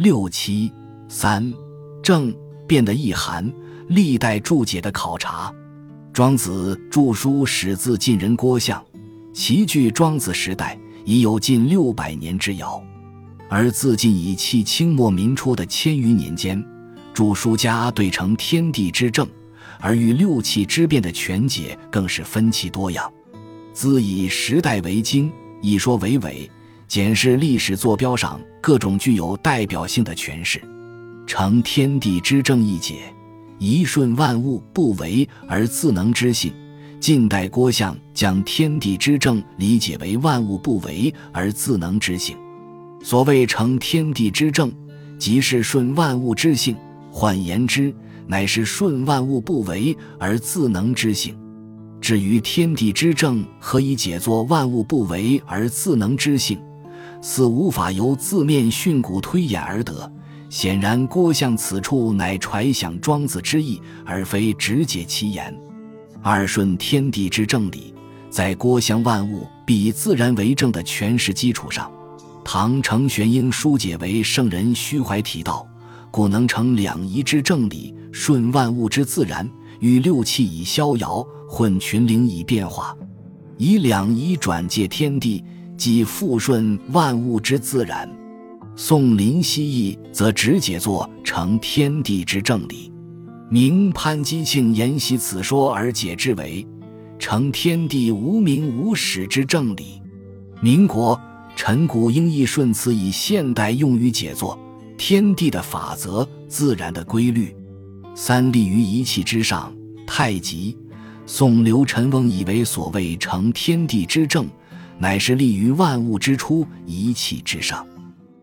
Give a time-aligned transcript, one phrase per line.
[0.00, 0.72] 六七
[1.10, 1.52] 三
[2.02, 2.34] 正
[2.66, 3.52] 变的意涵，
[3.88, 5.54] 历代注解的考察。
[6.10, 8.82] 庄子著书始自晋人郭象，
[9.34, 12.82] 其距庄子时代已有近六百年之遥。
[13.46, 16.64] 而自晋以弃清末民初的千余年间，
[17.12, 19.28] 著书家对成天地之正，
[19.80, 23.12] 而与六气之变的全解更是分歧多样。
[23.74, 25.30] 自以时代为经，
[25.60, 26.50] 以说为纬，
[26.90, 30.60] 检视历史坐标上各种具有代表性的诠释，
[31.24, 33.02] 成天地之正一解。
[33.60, 36.52] 一顺万物不为而自能之性。
[36.98, 42.36] 近代郭象将天地之正理解为万物不为而自能之性。
[43.04, 44.72] 所谓成天地之正，
[45.16, 46.74] 即是顺万物之性。
[47.12, 47.94] 换言之，
[48.26, 51.38] 乃是顺万物不为而自能之性。
[52.00, 56.60] 至于天地之正何以解作万物不为而自能之性，
[57.20, 60.10] 似无法由字面训诂推演而得。
[60.48, 65.56] 显然，郭象此处乃揣想庄子之意，而非直解其言。
[66.22, 67.94] 二顺天地之正理，
[68.28, 71.90] 在郭象万物必以自然为正的诠释基础上，
[72.44, 75.64] 唐承玄英疏解为圣人虚怀体道，
[76.10, 82.96] 故能成两仪之正理，顺万物之自然，与六气以逍遥，混群灵以变化，
[83.56, 85.44] 以两仪转借天地，
[85.80, 88.06] 即复顺万物之自然。
[88.76, 92.92] 宋林希义则直解作成天地之正理，
[93.48, 96.66] 明潘基庆研习此说而解之为
[97.18, 100.02] 成天地无名无始之正理。
[100.60, 101.18] 民国
[101.56, 104.58] 陈谷英译顺词以现代用语解作
[104.98, 107.56] 天地的法则、自然的规律。
[108.14, 109.74] 三立于一气之上，
[110.06, 110.76] 太极。
[111.24, 114.46] 宋刘陈翁以为所谓成天地之正，
[115.00, 117.84] 乃是立于万物之初一气之上。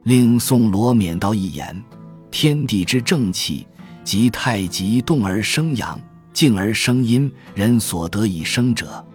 [0.03, 1.83] 令宋罗勉道一言
[2.31, 3.67] ：“天地之正气，
[4.03, 5.99] 即太极动而生阳，
[6.33, 9.05] 静而生阴，人所得以生者。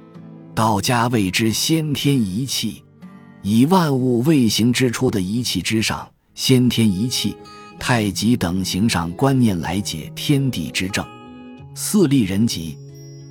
[0.55, 2.85] 道家谓之先天一气，
[3.42, 7.35] 以万物未形之初的一气之上，先天一气，
[7.80, 11.03] 太极等形上观念来解天地之正。
[11.74, 12.77] 四立人集，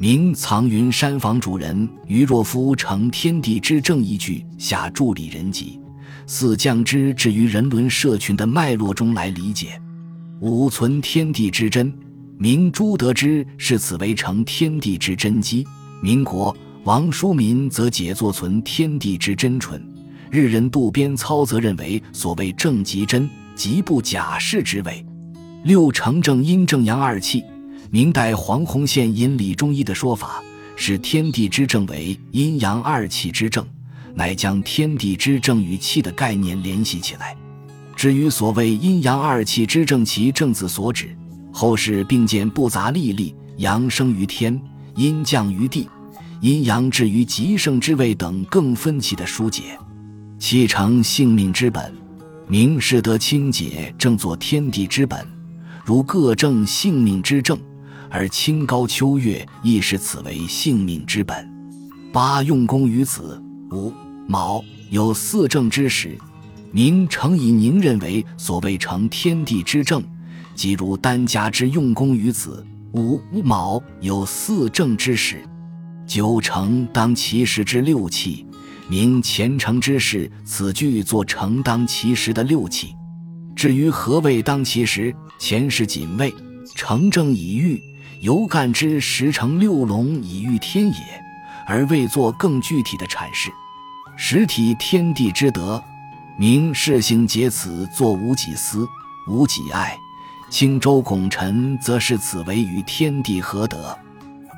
[0.02, 5.80] 明藏云山房主人于若夫成天地之正一句下注理人集。”
[6.26, 9.80] 四将之置于人伦社群的脉络中来理解，
[10.40, 11.94] 五存天地之真，
[12.40, 15.68] 明朱德之视此为成天地之真机。
[16.02, 19.80] 民国王叔民则解作存天地之真纯。
[20.32, 25.06] 日人渡边操则认为所谓正即真，即不假释之谓。
[25.64, 27.44] 六成正阴正阳二气。
[27.94, 30.42] 明代黄洪宪引李中医的说法，
[30.78, 33.68] 是天地之正为阴阳二气之正。
[34.14, 37.36] 乃将天地之正与气的概念联系起来。
[37.94, 41.14] 至于所谓阴阳二气之正，其正字所指，
[41.52, 44.58] 后世并见不杂历历，阳生于天，
[44.96, 45.90] 阴降于地，
[46.40, 49.78] 阴阳至于极盛之位等更分歧的疏解。
[50.40, 51.94] 气成性命之本，
[52.48, 55.28] 明是得清解正作天地之本，
[55.84, 57.60] 如各正性命之正，
[58.12, 61.50] 而清高秋月亦是此为性命之本。
[62.12, 63.42] 八用功于子。
[63.72, 63.94] 五
[64.28, 66.18] 卯有四正之时，
[66.72, 70.04] 明诚以宁认为所谓成天地之正，
[70.54, 72.66] 即如丹家之用功于子。
[72.92, 75.42] 五卯有四正之时，
[76.06, 78.46] 九成当其时之六气，
[78.90, 82.94] 明前成之事，此句作成当其时的六气。
[83.56, 86.34] 至于何谓当其时，前世仅谓
[86.76, 87.82] 成正以御，
[88.22, 91.24] 犹干之十成六龙以御天也，
[91.66, 93.52] 而未作更具体的阐释。
[94.16, 95.84] 实体天地之德，
[96.38, 98.88] 明世行解此作无己思，
[99.28, 99.98] 无己爱。
[100.52, 103.98] 青州拱辰则视此为与天地合德。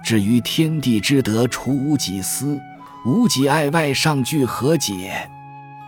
[0.04, 2.60] 至于天地之德，除无己思、
[3.06, 5.30] 无己爱外，上具何解？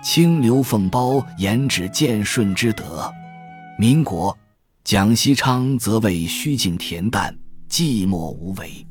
[0.01, 3.11] 清流凤褒言指见顺之德。
[3.77, 4.37] 民国
[4.85, 7.35] 蒋锡昌则谓虚静恬淡，
[7.69, 8.85] 寂寞无为。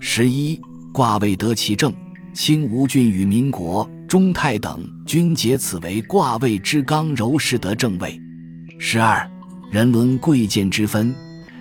[0.00, 0.60] 十一
[0.92, 1.92] 卦位得其正，
[2.34, 3.88] 清吴郡与民国。
[4.08, 8.20] 中泰等均解此为卦位之刚柔适得正位。
[8.78, 9.26] 十二
[9.70, 11.14] 人伦贵贱之分，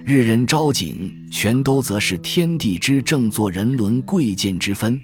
[0.04, 5.00] 日人昭景全都则是天地之正作人伦贵贱之分，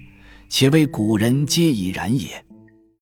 [0.50, 2.44] 且为古人皆已然也。